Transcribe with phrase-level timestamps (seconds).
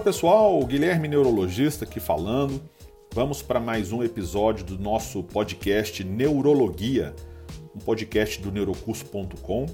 [0.00, 2.62] Fala pessoal, Guilherme Neurologista aqui falando.
[3.12, 7.14] Vamos para mais um episódio do nosso podcast Neurologia,
[7.76, 9.66] um podcast do neurocurso.com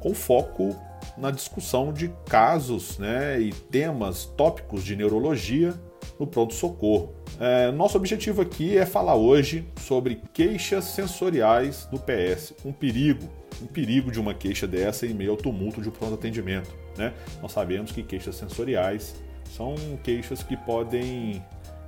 [0.00, 0.74] com foco
[1.16, 5.72] na discussão de casos né, e temas, tópicos de neurologia
[6.18, 7.14] no pronto-socorro.
[7.38, 13.28] É, nosso objetivo aqui é falar hoje sobre queixas sensoriais no PS, um perigo,
[13.62, 16.74] um perigo de uma queixa dessa em meio ao tumulto de pronto atendimento.
[16.96, 17.14] Né?
[17.40, 19.14] Nós sabemos que queixas sensoriais
[19.48, 21.42] são queixas que podem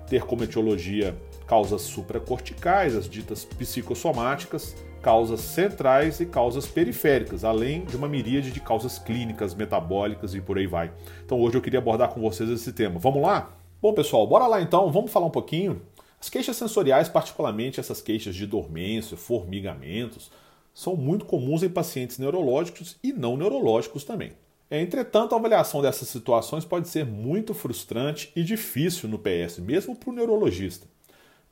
[0.06, 7.96] ter como etiologia causas supracorticais, as ditas psicossomáticas, causas centrais e causas periféricas, além de
[7.96, 10.92] uma miríade de causas clínicas, metabólicas e por aí vai.
[11.24, 12.98] Então hoje eu queria abordar com vocês esse tema.
[12.98, 13.52] Vamos lá?
[13.82, 15.80] Bom, pessoal, bora lá então, vamos falar um pouquinho.
[16.20, 20.30] As queixas sensoriais, particularmente essas queixas de dormência, formigamentos,
[20.74, 24.32] são muito comuns em pacientes neurológicos e não neurológicos também.
[24.70, 30.10] Entretanto, a avaliação dessas situações pode ser muito frustrante e difícil no PS, mesmo para
[30.10, 30.86] o neurologista.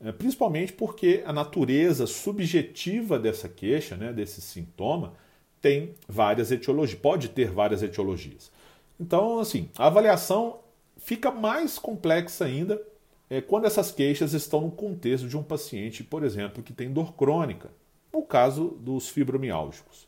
[0.01, 5.15] É, principalmente porque a natureza subjetiva dessa queixa, né, desse sintoma,
[5.61, 8.53] tem várias etiologias, pode ter várias etiologias.
[9.01, 10.61] Então, assim, a avaliação
[10.97, 12.81] fica mais complexa ainda
[13.29, 17.15] é, quando essas queixas estão no contexto de um paciente, por exemplo, que tem dor
[17.15, 17.71] crônica,
[18.13, 20.08] no caso dos fibromiálgicos.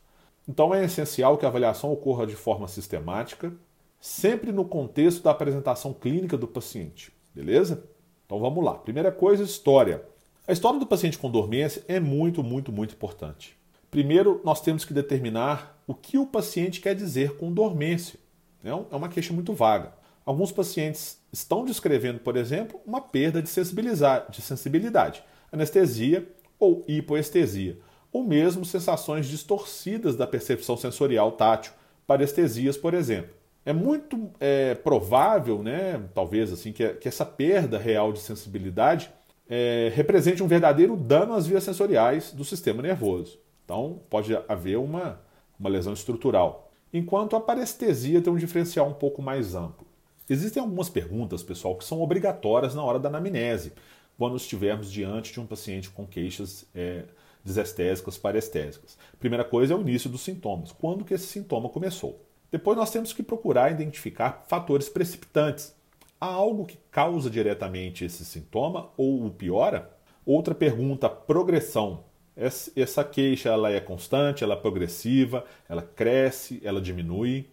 [0.51, 3.53] Então é essencial que a avaliação ocorra de forma sistemática,
[4.01, 7.85] sempre no contexto da apresentação clínica do paciente, beleza?
[8.25, 8.73] Então vamos lá.
[8.73, 10.03] Primeira coisa, história.
[10.45, 13.57] A história do paciente com dormência é muito, muito, muito importante.
[13.89, 18.19] Primeiro, nós temos que determinar o que o paciente quer dizer com dormência.
[18.61, 19.93] É, é uma queixa muito vaga.
[20.25, 26.27] Alguns pacientes estão descrevendo, por exemplo, uma perda de sensibilidade, anestesia
[26.59, 27.77] ou hipoestesia
[28.11, 31.73] ou mesmo sensações distorcidas da percepção sensorial tátil,
[32.05, 33.33] parestesias, por exemplo.
[33.65, 39.11] É muito é, provável, né, talvez assim, que, que, essa perda real de sensibilidade
[39.47, 43.39] é, represente um verdadeiro dano às vias sensoriais do sistema nervoso.
[43.63, 45.21] Então, pode haver uma,
[45.59, 46.71] uma lesão estrutural.
[46.93, 49.87] Enquanto a parestesia tem um diferencial um pouco mais amplo.
[50.29, 53.73] Existem algumas perguntas, pessoal, que são obrigatórias na hora da anamnese,
[54.17, 57.03] quando estivermos diante de um paciente com queixas é,
[57.43, 58.97] desestésicas, parestésicas.
[59.19, 60.71] Primeira coisa é o início dos sintomas.
[60.71, 62.25] Quando que esse sintoma começou?
[62.51, 65.75] Depois nós temos que procurar identificar fatores precipitantes.
[66.19, 69.89] Há algo que causa diretamente esse sintoma ou o piora?
[70.25, 72.03] Outra pergunta, progressão.
[72.35, 77.49] Essa queixa ela é constante, ela é progressiva, ela cresce, ela diminui.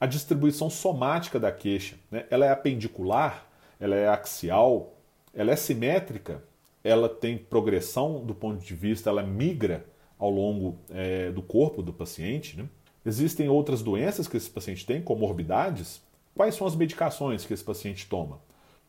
[0.00, 2.24] A distribuição somática da queixa, né?
[2.30, 3.46] ela é apendicular,
[3.80, 4.96] ela é axial,
[5.34, 6.42] ela é simétrica,
[6.82, 9.86] ela tem progressão do ponto de vista, ela migra
[10.18, 12.56] ao longo é, do corpo do paciente.
[12.56, 12.68] Né?
[13.04, 16.02] Existem outras doenças que esse paciente tem, comorbidades.
[16.34, 18.40] Quais são as medicações que esse paciente toma?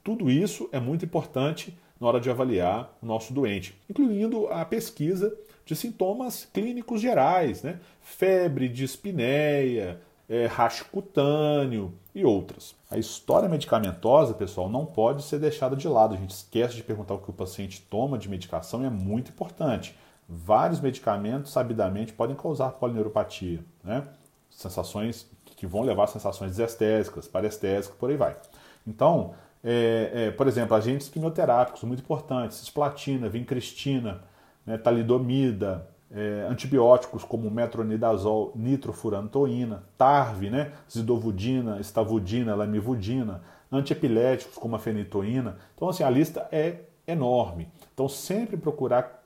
[0.03, 5.35] Tudo isso é muito importante na hora de avaliar o nosso doente, incluindo a pesquisa
[5.65, 7.79] de sintomas clínicos gerais, né?
[8.01, 12.75] febre, dispneia, é, racho cutâneo e outras.
[12.89, 16.13] A história medicamentosa, pessoal, não pode ser deixada de lado.
[16.13, 19.31] A gente esquece de perguntar o que o paciente toma de medicação e é muito
[19.31, 19.97] importante.
[20.27, 24.07] Vários medicamentos, sabidamente, podem causar polineuropatia, né?
[24.51, 28.37] sensações que vão levar a sensações desestésicas, parestésicas, por aí vai.
[28.85, 34.21] Então, é, é, por exemplo, agentes quimioterápicos muito importantes, cisplatina, vincristina,
[34.65, 44.79] né, talidomida, é, antibióticos como metronidazol, nitrofurantoína, TARV, né, zidovudina, estavudina, lamivudina, antiepiléticos como a
[44.79, 45.57] fenitoína.
[45.75, 47.67] Então, assim, a lista é enorme.
[47.93, 49.23] Então, sempre procurar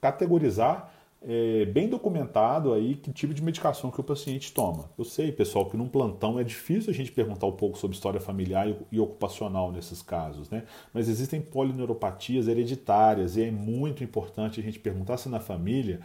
[0.00, 0.93] categorizar
[1.26, 4.90] é, bem documentado aí que tipo de medicação que o paciente toma.
[4.98, 8.20] Eu sei, pessoal, que num plantão é difícil a gente perguntar um pouco sobre história
[8.20, 10.64] familiar e ocupacional nesses casos, né?
[10.92, 16.00] Mas existem polineuropatias hereditárias e é muito importante a gente perguntar se na família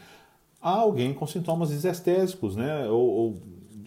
[0.62, 2.88] há alguém com sintomas desestésicos, né?
[2.88, 3.42] Ou, ou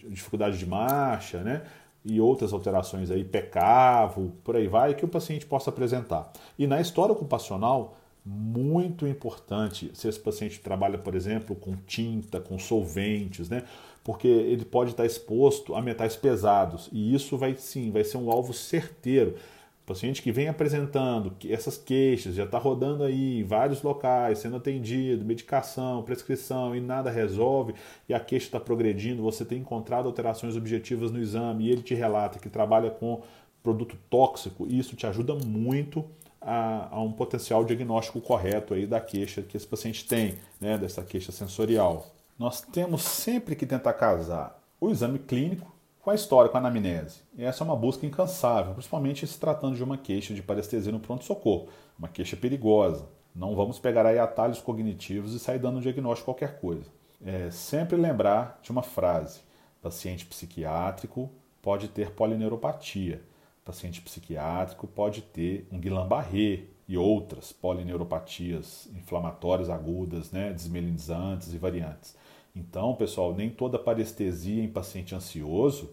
[0.09, 1.63] dificuldade de marcha, né?
[2.05, 6.31] e outras alterações aí, pecavo, por aí vai, que o paciente possa apresentar.
[6.59, 12.57] E na história ocupacional, muito importante se esse paciente trabalha, por exemplo, com tinta, com
[12.57, 13.63] solventes, né?
[14.03, 18.31] Porque ele pode estar exposto a metais pesados e isso vai sim, vai ser um
[18.31, 19.35] alvo certeiro.
[19.83, 24.55] O paciente que vem apresentando essas queixas, já está rodando aí em vários locais, sendo
[24.55, 27.73] atendido, medicação, prescrição e nada resolve,
[28.07, 31.93] e a queixa está progredindo, você tem encontrado alterações objetivas no exame e ele te
[31.93, 33.21] relata que trabalha com
[33.61, 36.05] produto tóxico, isso te ajuda muito
[36.45, 41.01] a, a, um potencial diagnóstico correto aí da queixa que esse paciente tem, né, dessa
[41.03, 42.07] queixa sensorial.
[42.37, 45.71] Nós temos sempre que tentar casar o exame clínico,
[46.03, 47.21] Com a história, com a anamnese.
[47.33, 50.99] E essa é uma busca incansável, principalmente se tratando de uma queixa de parestesia no
[50.99, 53.07] pronto-socorro, uma queixa perigosa.
[53.33, 56.91] Não vamos pegar aí atalhos cognitivos e sair dando um diagnóstico qualquer coisa.
[57.25, 59.39] É sempre lembrar de uma frase:
[59.81, 61.31] paciente psiquiátrico
[61.61, 63.21] pode ter polineuropatia,
[63.63, 72.15] paciente psiquiátrico pode ter um Guillain-Barré e outras polineuropatias inflamatórias agudas, né, desmelinizantes e variantes.
[72.55, 75.89] Então, pessoal, nem toda parestesia em paciente ansioso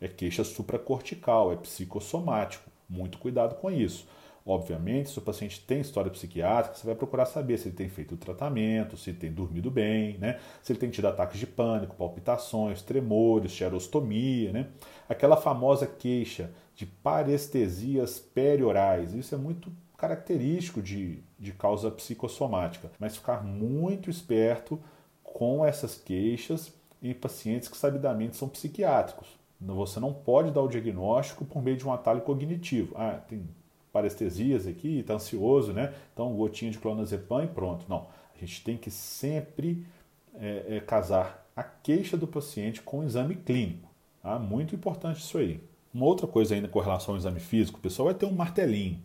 [0.00, 2.70] é queixa supracortical, é psicossomático.
[2.88, 4.06] Muito cuidado com isso.
[4.46, 8.14] Obviamente, se o paciente tem história psiquiátrica, você vai procurar saber se ele tem feito
[8.14, 10.38] o tratamento, se tem dormido bem, né?
[10.62, 14.66] se ele tem tido ataques de pânico, palpitações, tremores, xerostomia, né?
[15.08, 19.14] aquela famosa queixa de parestesias periorais.
[19.14, 24.78] Isso é muito característico de, de causa psicossomática, mas ficar muito esperto
[25.22, 26.70] com essas queixas
[27.02, 29.28] em pacientes que sabidamente são psiquiátricos.
[29.58, 32.94] Você não pode dar o diagnóstico por meio de um atalho cognitivo.
[32.98, 33.48] Ah, tem
[33.94, 35.94] parestesias aqui, está ansioso, né?
[36.12, 37.86] Então, gotinha de clonazepam e pronto.
[37.88, 38.08] Não.
[38.34, 39.86] A gente tem que sempre
[40.34, 43.88] é, é, casar a queixa do paciente com o exame clínico.
[44.20, 44.36] Tá?
[44.36, 45.62] Muito importante isso aí.
[45.94, 49.00] Uma outra coisa ainda com relação ao exame físico, o pessoal vai ter um martelinho.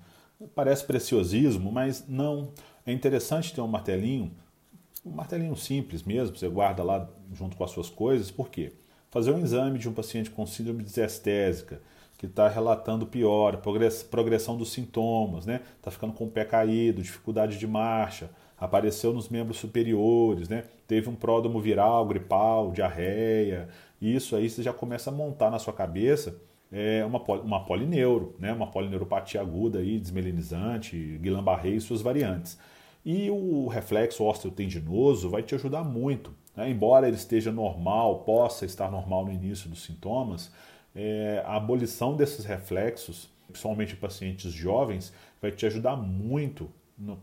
[0.55, 2.51] Parece preciosismo, mas não.
[2.83, 4.31] É interessante ter um martelinho
[5.05, 8.73] um martelinho simples mesmo, você guarda lá junto com as suas coisas, por quê?
[9.09, 11.81] Fazer um exame de um paciente com síndrome desestésica,
[12.19, 13.61] que está relatando pior,
[14.11, 15.61] progressão dos sintomas, né?
[15.77, 18.29] Está ficando com o pé caído, dificuldade de marcha,
[18.59, 20.65] apareceu nos membros superiores, né?
[20.85, 23.69] Teve um pródomo viral, gripal, diarreia.
[24.01, 26.35] Isso aí você já começa a montar na sua cabeça
[26.69, 28.51] é, uma, uma polineuro, né?
[28.51, 32.59] Uma polineuropatia aguda aí, desmelinizante, Guillain-Barré e suas variantes.
[33.05, 36.33] E o reflexo osteotendinoso vai te ajudar muito.
[36.53, 36.69] Né?
[36.69, 40.51] Embora ele esteja normal, possa estar normal no início dos sintomas,
[40.95, 47.17] é, a abolição desses reflexos, principalmente em pacientes jovens, vai te ajudar muito no,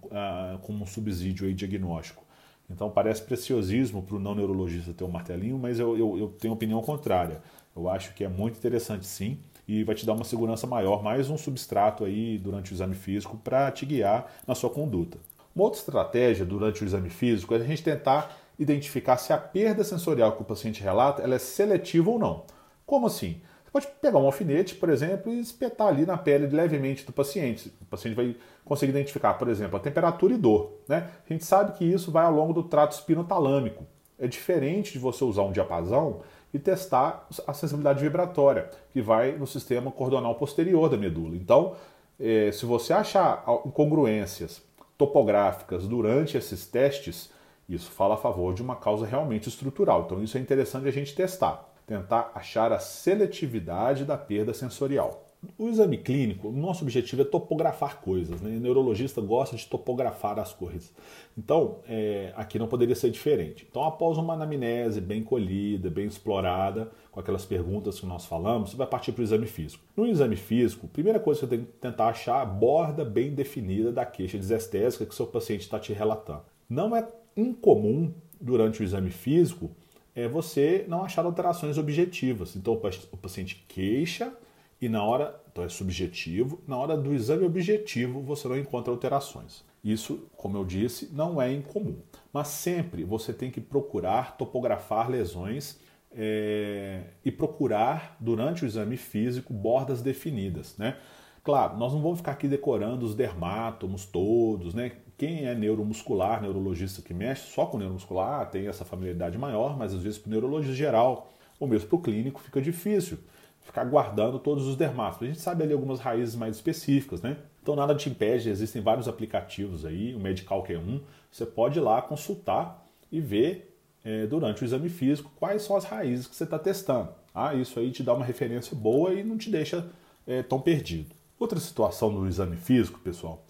[0.62, 2.24] como um subsídio aí diagnóstico.
[2.68, 6.54] Então parece preciosismo para o não neurologista ter um martelinho, mas eu, eu, eu tenho
[6.54, 7.40] opinião contrária.
[7.74, 9.38] Eu acho que é muito interessante sim
[9.68, 13.36] e vai te dar uma segurança maior, mais um substrato aí durante o exame físico
[13.36, 15.18] para te guiar na sua conduta.
[15.54, 19.84] Uma outra estratégia durante o exame físico é a gente tentar identificar se a perda
[19.84, 22.44] sensorial que o paciente relata ela é seletiva ou não.
[22.84, 23.40] Como assim?
[23.76, 27.70] Pode pegar um alfinete, por exemplo, e espetar ali na pele levemente do paciente.
[27.82, 28.34] O paciente vai
[28.64, 30.80] conseguir identificar, por exemplo, a temperatura e dor.
[30.88, 31.10] Né?
[31.28, 33.84] A gente sabe que isso vai ao longo do trato espinotalâmico.
[34.18, 36.22] É diferente de você usar um diapasão
[36.54, 41.36] e testar a sensibilidade vibratória, que vai no sistema cordonal posterior da medula.
[41.36, 41.76] Então,
[42.18, 44.62] eh, se você achar incongruências
[44.96, 47.30] topográficas durante esses testes,
[47.68, 50.04] isso fala a favor de uma causa realmente estrutural.
[50.06, 55.22] Então, isso é interessante a gente testar, tentar achar a seletividade da perda sensorial.
[55.56, 58.40] O exame clínico, nosso objetivo é topografar coisas.
[58.40, 58.56] Né?
[58.56, 60.92] O neurologista gosta de topografar as coisas.
[61.38, 63.64] Então, é, aqui não poderia ser diferente.
[63.70, 68.76] Então, após uma anamnese bem colhida, bem explorada, com aquelas perguntas que nós falamos, você
[68.76, 69.84] vai partir para o exame físico.
[69.96, 73.32] No exame físico, a primeira coisa que você tem que tentar achar a borda bem
[73.32, 76.42] definida da queixa desestésica que seu paciente está te relatando.
[76.68, 77.06] Não é
[77.36, 79.70] incomum, durante o exame físico,
[80.16, 82.56] é você não achar alterações objetivas.
[82.56, 82.72] Então,
[83.12, 84.32] o paciente queixa
[84.80, 89.62] e na hora, então é subjetivo, na hora do exame objetivo você não encontra alterações.
[89.84, 91.98] Isso, como eu disse, não é incomum.
[92.32, 95.78] Mas sempre você tem que procurar topografar lesões
[96.10, 100.76] é, e procurar, durante o exame físico, bordas definidas.
[100.78, 100.96] Né?
[101.44, 104.92] Claro, nós não vamos ficar aqui decorando os dermátomos todos, né?
[105.16, 110.02] Quem é neuromuscular, neurologista que mexe só com neuromuscular, tem essa familiaridade maior, mas às
[110.02, 113.18] vezes para o neurologista geral, ou mesmo para o clínico, fica difícil
[113.66, 115.22] ficar guardando todos os dermatos.
[115.22, 117.36] A gente sabe ali algumas raízes mais específicas, né?
[117.62, 122.00] Então nada te impede, existem vários aplicativos aí, o Medical Q1, você pode ir lá
[122.00, 126.58] consultar e ver é, durante o exame físico quais são as raízes que você está
[126.58, 127.08] testando.
[127.34, 129.90] Ah, isso aí te dá uma referência boa e não te deixa
[130.26, 131.14] é, tão perdido.
[131.38, 133.44] Outra situação no exame físico, pessoal,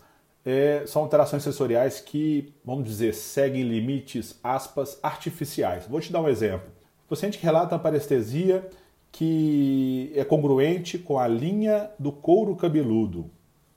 [0.47, 5.89] é, são alterações sensoriais que, vamos dizer, seguem limites, aspas, artificiais.
[5.89, 6.69] Vou te dar um exemplo.
[7.05, 8.65] O paciente que relata parestesia
[9.11, 13.29] que é congruente com a linha do couro cabeludo,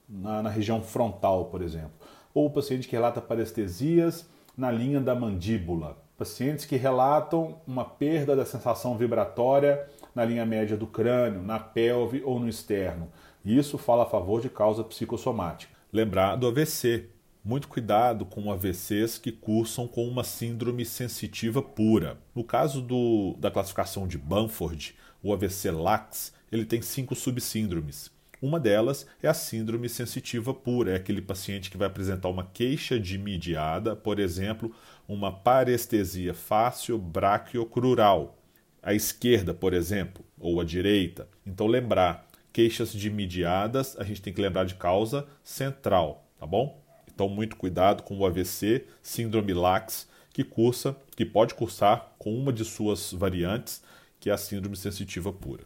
[0.08, 1.92] na, na região frontal, por exemplo.
[2.36, 5.98] Ou o paciente que relata parestesias na linha da mandíbula.
[6.18, 12.22] Pacientes que relatam uma perda da sensação vibratória na linha média do crânio, na pelve
[12.24, 13.08] ou no externo.
[13.44, 15.79] Isso fala a favor de causa psicossomática.
[15.92, 17.08] Lembrar do AVC.
[17.44, 22.20] Muito cuidado com AVCs que cursam com uma síndrome sensitiva pura.
[22.36, 28.12] No caso do, da classificação de Banford, o AVC LAX, ele tem cinco subsíndromes.
[28.40, 33.00] Uma delas é a síndrome sensitiva pura, é aquele paciente que vai apresentar uma queixa
[33.00, 34.72] de mediada, por exemplo,
[35.08, 38.38] uma parestesia fácil braquiocrural,
[38.84, 41.28] à esquerda, por exemplo, ou à direita.
[41.44, 42.29] Então lembrar,
[42.60, 46.84] queixas de mediadas, a gente tem que lembrar de causa central, tá bom?
[47.08, 52.52] Então, muito cuidado com o AVC, síndrome LAX, que cursa, que pode cursar com uma
[52.52, 53.82] de suas variantes,
[54.20, 55.64] que é a síndrome sensitiva pura.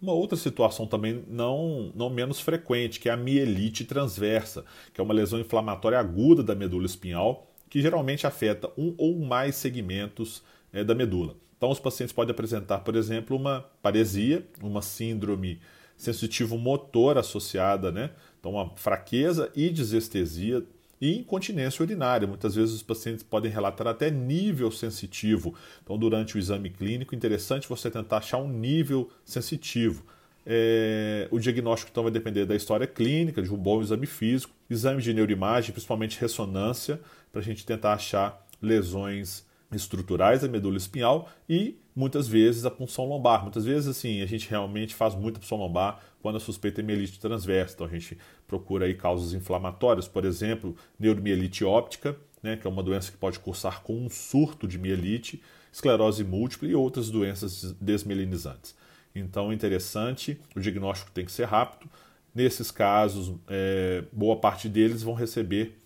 [0.00, 5.04] Uma outra situação também não, não menos frequente, que é a mielite transversa, que é
[5.04, 10.42] uma lesão inflamatória aguda da medula espinhal, que geralmente afeta um ou mais segmentos
[10.72, 11.36] é, da medula.
[11.58, 15.60] Então, os pacientes podem apresentar, por exemplo, uma paresia, uma síndrome
[16.00, 18.10] sensitivo motor associada, né?
[18.38, 20.64] Então, uma fraqueza e desestesia
[20.98, 22.26] e incontinência urinária.
[22.26, 25.54] Muitas vezes os pacientes podem relatar até nível sensitivo.
[25.84, 30.02] Então, durante o exame clínico, interessante você tentar achar um nível sensitivo.
[30.46, 35.02] É, o diagnóstico então vai depender da história clínica, de um bom exame físico, exame
[35.02, 36.98] de neuroimagem, principalmente ressonância,
[37.30, 43.06] para a gente tentar achar lesões estruturais da medula espinhal e muitas vezes a punção
[43.06, 43.42] lombar.
[43.42, 47.20] Muitas vezes assim, a gente realmente faz muita punção lombar quando a suspeita é mielite
[47.20, 47.74] transversa.
[47.74, 52.82] Então a gente procura aí causas inflamatórias, por exemplo, neuromielite óptica, né, que é uma
[52.82, 58.74] doença que pode cursar com um surto de mielite, esclerose múltipla e outras doenças desmelinizantes.
[59.14, 61.90] Então, interessante, o diagnóstico tem que ser rápido.
[62.34, 65.76] Nesses casos, é, boa parte deles vão receber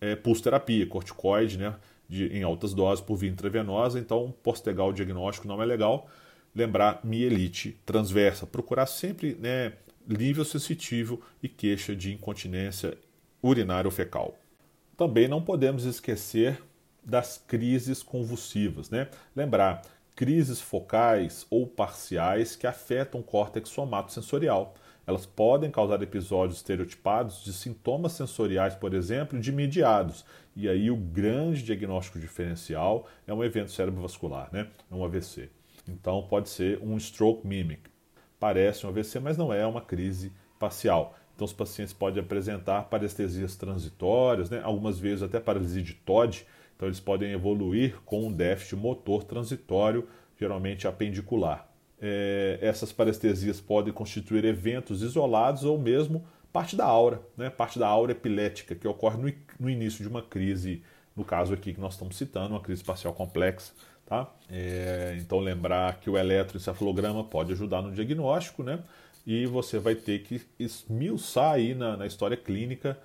[0.00, 1.74] é, pulsoterapia, corticoide, né,
[2.08, 6.08] de, em altas doses por via intravenosa, então postergar o diagnóstico não é legal.
[6.54, 9.72] Lembrar mielite transversa, procurar sempre né,
[10.06, 12.96] nível sensitivo e queixa de incontinência
[13.42, 14.36] urinária ou fecal.
[14.96, 16.62] Também não podemos esquecer
[17.04, 18.88] das crises convulsivas.
[18.88, 19.08] Né?
[19.34, 19.82] Lembrar,
[20.14, 24.74] crises focais ou parciais que afetam o córtex somatosensorial.
[25.06, 30.24] Elas podem causar episódios estereotipados de sintomas sensoriais, por exemplo, de mediados.
[30.56, 34.68] E aí o grande diagnóstico diferencial é um evento cerebrovascular, né?
[34.90, 35.50] É um AVC.
[35.86, 37.90] Então pode ser um stroke mimic.
[38.40, 41.14] Parece um AVC, mas não é uma crise parcial.
[41.34, 44.60] Então os pacientes podem apresentar parestesias transitórias, né?
[44.62, 46.46] algumas vezes até paralisia de Todd.
[46.76, 50.08] Então eles podem evoluir com um déficit motor transitório,
[50.38, 51.73] geralmente apendicular
[52.06, 57.48] é, essas parestesias podem constituir eventos isolados ou mesmo parte da aura, né?
[57.48, 60.82] parte da aura epilética que ocorre no, no, início de uma crise,
[61.16, 63.72] no caso aqui que nós estamos citando, uma crise espacial complexa.
[64.04, 64.30] Tá?
[64.50, 68.80] É, então lembrar que o eletroencefalograma pode ajudar no diagnóstico, né?
[69.26, 72.98] E você vai ter que esmiuçar aí na, na história clínica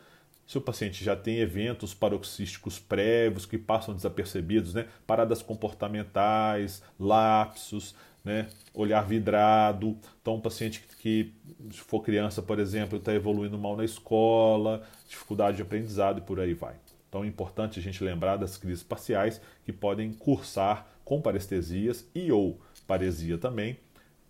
[0.46, 4.88] se o paciente já tem eventos paroxísticos prévios que passam desapercebidos, né?
[5.08, 8.48] paradas comportamentais, lapsos, né?
[8.74, 9.98] olhar vidrado.
[10.22, 11.34] Então, um paciente que,
[11.72, 16.40] se for criança, por exemplo, está evoluindo mal na escola, dificuldade de aprendizado e por
[16.40, 16.76] aí vai.
[17.08, 22.32] Então, é importante a gente lembrar das crises parciais que podem cursar com parestesias e
[22.32, 23.78] ou paresia também,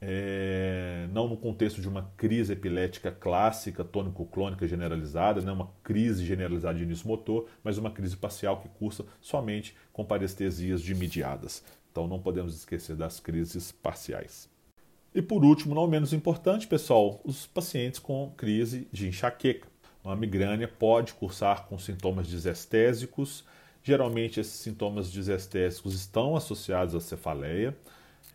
[0.02, 6.78] é, não no contexto de uma crise epilética clássica, tônico-clônica generalizada, né, uma crise generalizada
[6.78, 11.64] de início motor, mas uma crise parcial que cursa somente com parestesias de mediadas.
[11.92, 14.50] Então não podemos esquecer das crises parciais.
[15.14, 19.68] E por último, não menos importante, pessoal, os pacientes com crise de enxaqueca.
[20.04, 23.44] Uma migrânia pode cursar com sintomas disestésicos.
[23.84, 27.76] Geralmente esses sintomas disestésicos estão associados à cefaleia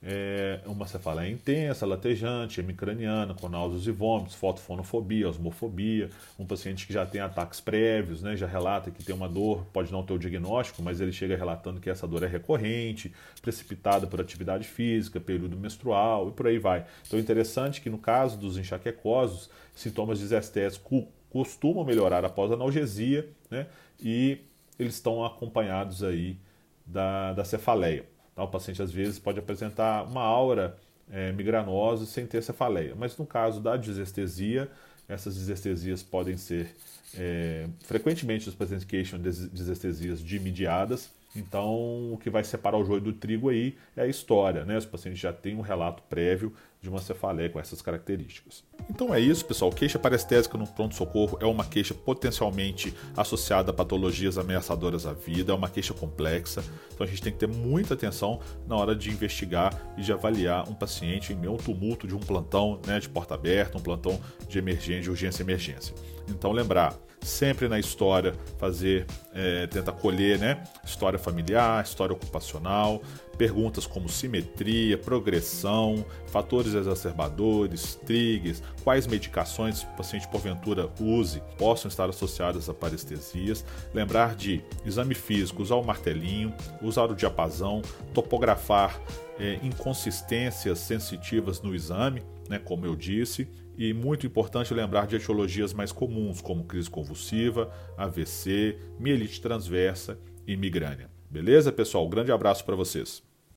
[0.06, 6.92] é uma cefaleia intensa, latejante, hemicraniana, com náuseas e vômitos, fotofonofobia, osmofobia, um paciente que
[6.92, 10.18] já tem ataques prévios, né, já relata que tem uma dor, pode não ter o
[10.18, 15.56] diagnóstico, mas ele chega relatando que essa dor é recorrente, precipitada por atividade física, período
[15.56, 16.84] menstrual e por aí vai.
[17.06, 23.26] Então é interessante que no caso dos enxaquecosos, sintomas disestésicos costumam melhorar após a analgesia,
[23.50, 23.66] né,
[23.98, 24.38] e
[24.78, 26.36] eles estão acompanhados aí
[26.84, 28.13] da, da cefaleia.
[28.34, 28.42] Tá?
[28.42, 30.76] O paciente às vezes pode apresentar uma aura
[31.10, 34.70] é, migranosa sem ter cefaleia, mas no caso da desestesia,
[35.08, 36.74] essas desestesias podem ser
[37.16, 41.10] é, frequentemente os pacientes queixam de desestesias de mediadas.
[41.36, 44.78] Então, o que vai separar o joio do trigo aí é a história, né?
[44.78, 46.52] Os pacientes já têm um relato prévio
[46.84, 48.62] de uma cefaleia com essas características.
[48.90, 49.72] Então é isso, pessoal.
[49.72, 55.54] Queixa parestésica no pronto-socorro é uma queixa potencialmente associada a patologias ameaçadoras à vida, é
[55.54, 56.62] uma queixa complexa.
[56.92, 58.38] Então a gente tem que ter muita atenção
[58.68, 62.20] na hora de investigar e de avaliar um paciente em meio ao tumulto de um
[62.20, 65.94] plantão né, de porta aberta, um plantão de emergência, de urgência emergência.
[66.28, 70.62] Então lembrar, sempre na história fazer, é, tentar colher, né?
[70.84, 73.02] História familiar, história ocupacional,
[73.38, 82.08] perguntas como simetria, progressão, fatores exacerbadores, triggers, quais medicações o paciente porventura use possam estar
[82.08, 83.64] associadas a parestesias.
[83.92, 86.52] Lembrar de exame físico, usar o martelinho,
[86.82, 89.00] usar o diapasão, topografar
[89.38, 95.72] é, inconsistências sensitivas no exame, né, como eu disse, e muito importante lembrar de etiologias
[95.72, 101.10] mais comuns, como crise convulsiva, AVC, mielite transversa e migrânia.
[101.28, 102.08] Beleza, pessoal?
[102.08, 103.22] grande abraço para vocês.